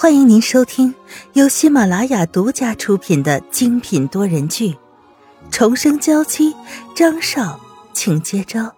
[0.00, 0.94] 欢迎您收听
[1.34, 4.70] 由喜马拉雅独家出品的精品多人剧
[5.50, 6.54] 《重生娇妻》，
[6.96, 7.60] 张少，
[7.92, 8.74] 请接招。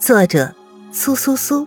[0.00, 0.52] 作者：
[0.90, 1.64] 苏苏苏，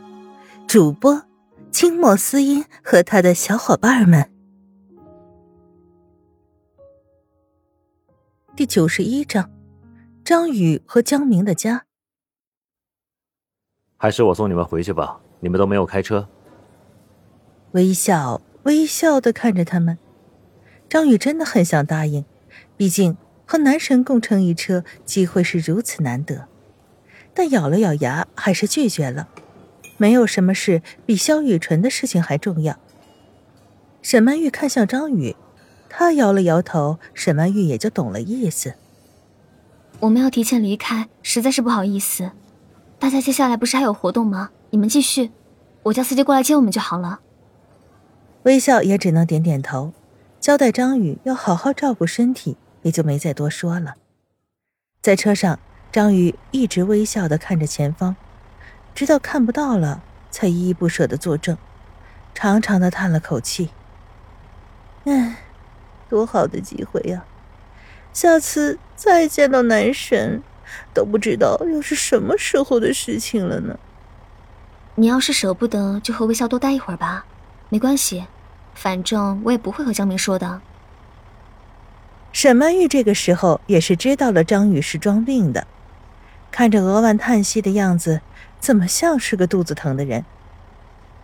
[0.67, 1.23] 主播：
[1.71, 4.29] 清末思音和他的小伙伴们。
[8.57, 9.49] 第九十一章：
[10.25, 11.85] 张宇和江明的家。
[13.95, 16.27] 还是我送你们回去吧，你们都没有开车。
[17.73, 19.97] 微笑微笑的看着他们，
[20.87, 22.23] 张宇真的很想答应，
[22.77, 26.47] 毕竟和男神共乘一车，机会是如此难得。
[27.33, 29.27] 但咬了咬牙，还是拒绝了。
[29.97, 32.77] 没有什么事比萧雨纯的事情还重要。
[34.03, 35.35] 沈曼玉看向张宇，
[35.89, 38.75] 他摇了摇头，沈曼玉也就懂了意思。
[40.01, 42.31] 我们要提前离开，实在是不好意思。
[42.99, 44.51] 大家接下来不是还有活动吗？
[44.69, 45.31] 你们继续，
[45.81, 47.21] 我叫司机过来接我们就好了。
[48.43, 49.93] 微笑也只能点点头，
[50.39, 53.95] 交代张宇要好好照顾身体，也就没再多说了。
[55.01, 55.59] 在车上，
[55.91, 58.17] 张宇一直微笑的看着前方，
[58.93, 61.57] 直到看不到了，才依依不舍的作证，
[62.33, 63.69] 长长的叹了口气
[65.05, 65.37] ：“唉，
[66.09, 67.23] 多好的机会呀！
[68.11, 70.43] 下次再见到男神，
[70.93, 73.79] 都不知道又是什么时候的事情了呢。”
[74.95, 77.25] 你要是舍不得，就和微笑多待一会儿吧，
[77.69, 78.25] 没关系。
[78.73, 80.61] 反正我也不会和江明说的。
[82.31, 85.67] 沈曼玉这个时候也是知道了张宇是装病的，
[86.51, 88.21] 看着额腕叹息的样子，
[88.59, 90.25] 怎么像是个肚子疼的人？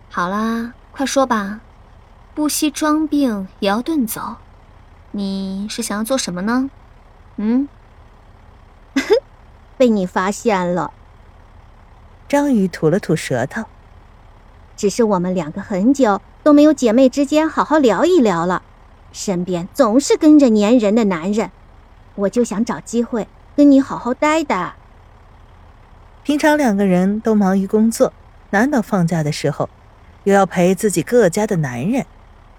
[0.08, 1.60] 好啦，快说吧，
[2.34, 4.36] 不惜装病也要遁走，
[5.10, 6.70] 你是想要做什么呢？
[7.36, 7.68] 嗯？
[9.76, 10.92] 被你发现了。
[12.28, 13.64] 张宇吐了吐舌头。
[14.76, 18.62] 只是我们两个很久都没有姐妹之间好好聊一聊了，
[19.12, 21.50] 身边总是跟着粘人的男人，
[22.14, 24.74] 我就想找机会跟你好好待待。
[26.22, 28.12] 平常两个人都忙于工作，
[28.50, 29.68] 难得放假的时候，
[30.24, 32.06] 又要陪自己各家的男人，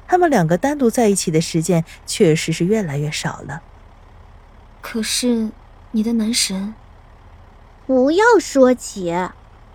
[0.08, 3.62] 他们两个单独在一起的时间确实是越来越少了。
[4.82, 5.50] 可是
[5.92, 6.74] 你的男神，
[7.86, 9.16] 不要说起，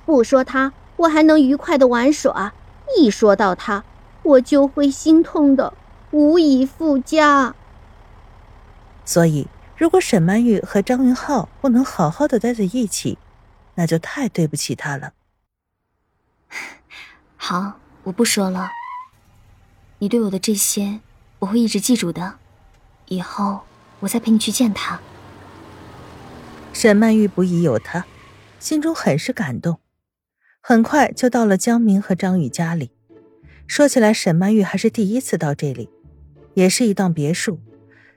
[0.05, 0.73] 不说他。
[0.97, 2.55] 我还能愉快的玩耍，
[2.97, 3.85] 一说到他，
[4.27, 5.73] 我就会心痛的
[6.11, 7.55] 无以复加。
[9.05, 13.19] 所以，如果沈曼玉和张云浩不能好好的待在一起，
[13.77, 15.13] 那就太对不起他了。
[17.37, 18.71] 好，我不说了。
[19.99, 21.01] 你对我的这些，
[21.39, 22.39] 我会一直记住的。
[23.07, 23.61] 以后
[24.01, 25.01] 我再陪你去见他。
[26.73, 28.05] 沈曼玉不疑有他，
[28.59, 29.79] 心中很是感动。
[30.61, 32.91] 很快就到了江明和张宇家里。
[33.67, 35.91] 说起来，沈曼玉还是第一次到这里，
[36.55, 37.59] 也是一幢别墅。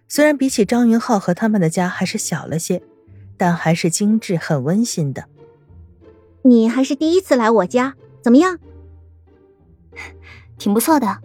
[0.08, 2.82] 虽然比起张云浩和他们的家还是小了些，
[3.38, 5.26] 但还是精致、很温馨的。
[6.44, 8.58] 你还是第一次来我家，怎么样？
[10.58, 11.20] 挺不错的。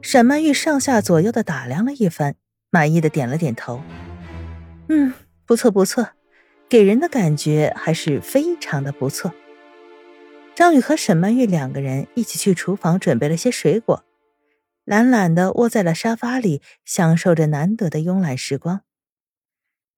[0.00, 2.34] 沈曼玉上下左右的打量了一番，
[2.70, 3.82] 满意的点了点头。
[4.88, 5.12] 嗯，
[5.44, 6.08] 不错不错，
[6.68, 9.32] 给人的感觉还是非常的不错。
[10.58, 14.04] 张宇和沈曼玉两个人一起去厨房准备了些水果，
[14.84, 18.80] 懒懒的窝在了沙发里，享受着难得的慵懒时光。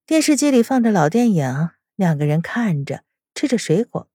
[0.06, 3.04] 电视机里放着老电影，两个人看着
[3.34, 4.10] 吃着水果，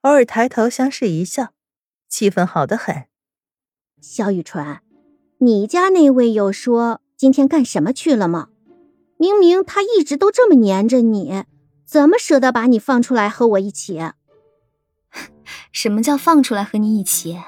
[0.00, 1.52] 偶尔抬头相视一笑，
[2.08, 3.04] 气氛好得很。
[4.00, 4.78] 肖雨纯，
[5.40, 8.48] 你家那位有说今天干什么去了吗？
[9.18, 11.44] 明明他一直都这么黏着你，
[11.84, 14.00] 怎么舍得把你放出来和我一起？
[15.72, 17.38] 什么叫放出来和你一起？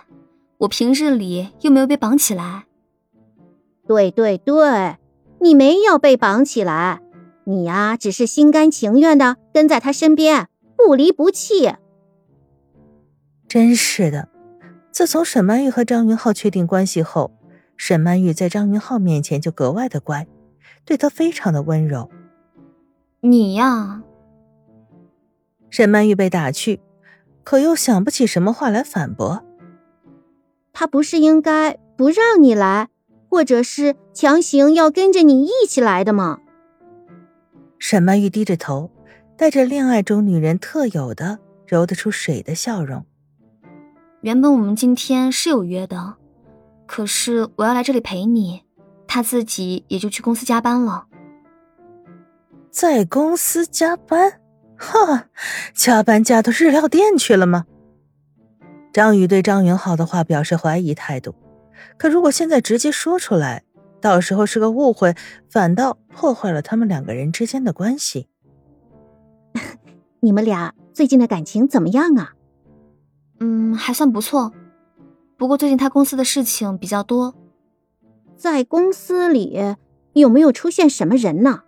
[0.58, 2.64] 我平日里又没有被绑起来。
[3.86, 4.96] 对对对，
[5.40, 7.02] 你没有被绑起来，
[7.44, 11.74] 你呀只是心甘情愿的跟在他身边，不离不弃。
[13.46, 14.28] 真是的，
[14.90, 17.32] 自从沈曼玉和张云浩确定关系后，
[17.76, 20.26] 沈曼玉在张云浩面前就格外的乖，
[20.84, 22.10] 对他非常的温柔。
[23.20, 24.02] 你呀，
[25.68, 26.80] 沈曼玉被打去。
[27.44, 29.44] 可又想不起什么话来反驳。
[30.72, 32.88] 他不是应该不让你来，
[33.30, 36.40] 或者是强行要跟着你一起来的吗？
[37.78, 38.90] 沈曼玉低着头，
[39.36, 43.04] 带着恋爱中女人特有的揉得出水的笑容。
[44.22, 46.14] 原本我们今天是有约的，
[46.86, 48.62] 可是我要来这里陪你，
[49.06, 51.06] 他自己也就去公司加班了。
[52.70, 54.40] 在公司加班。
[54.76, 55.28] 哈，
[55.72, 57.66] 加班加到日料店去了吗？
[58.92, 61.34] 张宇对张云浩的话表示怀疑态度，
[61.96, 63.64] 可如果现在直接说出来，
[64.00, 65.14] 到时候是个误会，
[65.48, 68.28] 反倒破坏了他们两个人之间的关系。
[70.20, 72.34] 你们俩最近的感情怎么样啊？
[73.40, 74.52] 嗯，还算不错。
[75.36, 77.34] 不过最近他公司的事情比较多，
[78.36, 79.76] 在公司里
[80.12, 81.62] 有没有出现什么人呢？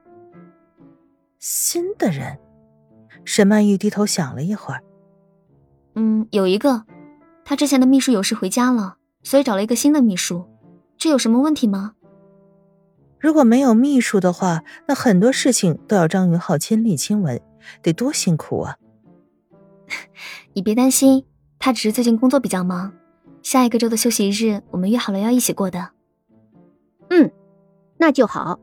[1.41, 2.39] 新的人。
[3.27, 4.83] 沈曼玉低头想了一会儿，
[5.97, 6.85] 嗯，有一个，
[7.45, 10.47] 他之前的秘书有事回家了，所以找了一个新的秘书。
[10.97, 11.95] 这有什么问题吗？
[13.19, 17.43] 如果没有秘书的话，那很多事情都要张云浩亲力亲为，
[17.83, 18.77] 得多辛苦啊！
[20.55, 21.27] 你别担心，
[21.59, 22.95] 他只是最近工作比较忙。
[23.43, 25.91] 下一个周的休息日，我们约好了要一起过的。
[27.11, 27.33] 嗯，
[27.99, 28.61] 那就好。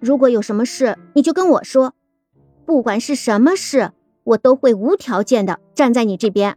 [0.00, 1.94] 如果有什么事，你就跟我说。
[2.72, 3.92] 不管是什么事，
[4.24, 6.56] 我都会无条件的站在你这边。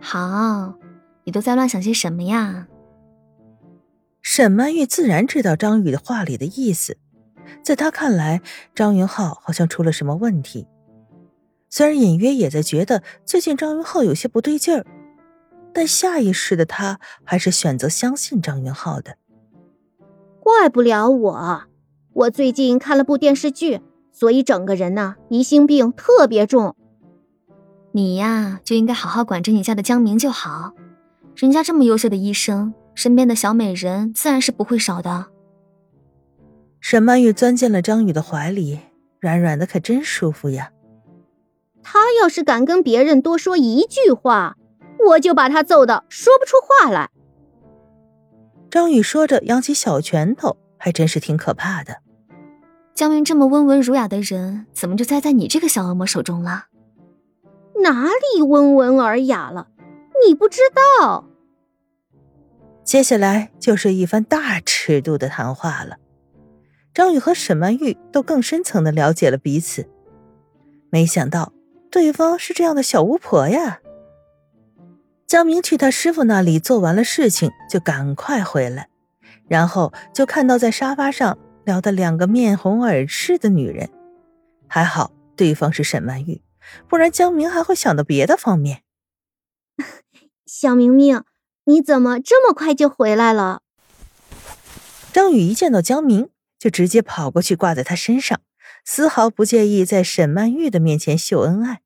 [0.00, 0.74] 好，
[1.24, 2.68] 你都在乱想些什么呀？
[4.22, 6.96] 沈曼玉自然知道张宇的话里的意思，
[7.60, 8.40] 在他看来，
[8.72, 10.68] 张云浩好像出了什么问题。
[11.68, 14.86] 虽然隐约也在觉得最近张云浩有些不对劲儿，
[15.74, 19.16] 但下意识的他还是选择相信张云浩的。
[20.38, 21.62] 怪不了我，
[22.12, 23.80] 我最近看了部电视剧。
[24.12, 26.76] 所以整个人呢，疑心病特别重。
[27.92, 30.72] 你呀，就应该好好管着你家的江明就好。
[31.34, 35.26] 人家这么优秀的医生，身边的小美人自然是不会少的。
[36.80, 38.80] 沈曼玉钻进了张宇的怀里，
[39.20, 40.72] 软软的，可真舒服呀。
[41.82, 44.56] 他要是敢跟别人多说一句话，
[45.08, 47.10] 我就把他揍的说不出话来。
[48.70, 51.96] 张宇说着，扬起小拳头，还真是挺可怕的。
[52.94, 56.66] 江明这么温文儒雅的人，怎么就栽在你这个小恶魔手中了？
[57.82, 59.68] 哪里温文尔雅了？
[60.26, 60.60] 你不知
[60.98, 61.24] 道。
[62.84, 65.96] 接下来就是一番大尺度的谈话了。
[66.92, 69.88] 张宇和沈曼玉都更深层的了解了彼此。
[70.90, 71.52] 没想到
[71.90, 73.80] 对方是这样的小巫婆呀。
[75.26, 78.88] 江明去他师傅那里做完了事情，就赶快回来，
[79.48, 81.38] 然后就看到在沙发上。
[81.64, 83.90] 聊得两个面红耳赤的女人，
[84.66, 86.42] 还好对方是沈曼玉，
[86.88, 88.82] 不然江明还会想到别的方面。
[90.46, 91.22] 小明明，
[91.64, 93.62] 你怎么这么快就回来了？
[95.12, 98.40] 张宇一见到江明，就直接跑过去挂在他身上，
[98.84, 101.82] 丝毫不介意在沈曼玉的面前秀恩爱。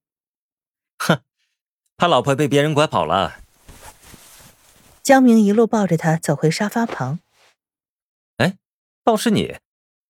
[0.99, 1.21] 哼，
[1.97, 3.41] 他老婆被别人拐跑了。
[5.03, 7.21] 江明一路抱着他走回沙发旁。
[8.38, 8.56] 哎，
[9.05, 9.56] 倒是你。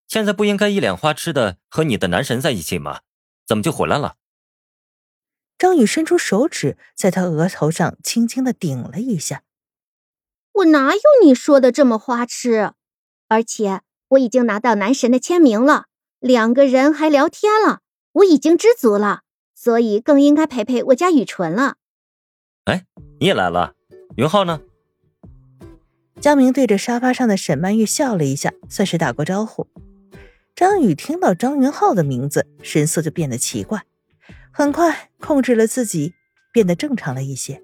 [0.06, 3.00] 现在不应该一脸花痴的和你的男神在一起吗？
[3.46, 4.16] 怎么就回来了？
[5.58, 9.42] 张宇伸出手指在他额头上轻轻的顶了一下。
[10.52, 12.72] 我哪有你说的这么花痴？
[13.28, 15.86] 而且我已经拿到男神的签名了，
[16.20, 17.80] 两个人还聊天了，
[18.12, 19.22] 我已经知足了，
[19.54, 21.76] 所以更应该陪陪我家雨纯了。
[22.64, 22.84] 哎，
[23.20, 23.74] 你也来了？
[24.16, 24.60] 云浩呢？
[26.20, 29.66] 江明对着沙发上的沈曼玉笑了一下，算是打过招呼。
[30.56, 33.82] 张宇听到张云浩的名字，神色就变得奇怪，
[34.52, 36.14] 很快控制了自己，
[36.52, 37.60] 变得正常了一些。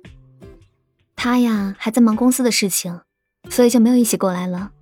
[1.14, 3.00] 他呀，还在忙公司的事情，
[3.48, 4.72] 所以就没有一起过来了。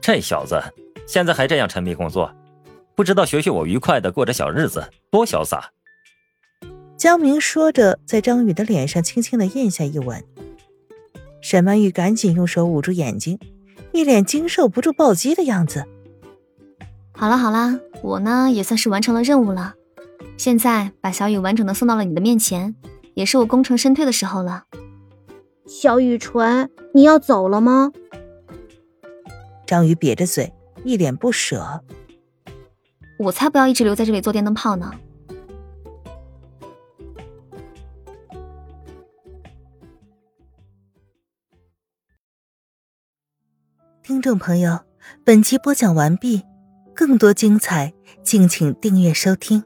[0.00, 0.62] 这小子
[1.04, 2.32] 现在还这样沉迷工作，
[2.94, 5.72] 不知道学学我愉快的过着小日子，多潇洒。
[6.96, 10.24] 江明说着，在张宇的脸上轻轻的咽下一吻。
[11.40, 13.40] 沈曼玉赶紧用手捂住眼睛，
[13.92, 15.84] 一脸经受不住暴击的样子。
[17.22, 19.74] 好了好了，我呢也算是完成了任务了。
[20.36, 22.74] 现在把小雨完整的送到了你的面前，
[23.14, 24.64] 也是我功成身退的时候了。
[25.64, 27.92] 小雨纯，你要走了吗？
[29.64, 30.52] 张宇瘪着嘴，
[30.82, 31.84] 一脸不舍。
[33.20, 34.90] 我才不要一直留在这里做电灯泡呢。
[44.02, 44.80] 听众朋友，
[45.22, 46.42] 本集播讲完毕。
[46.94, 49.64] 更多精彩，敬请订阅收听。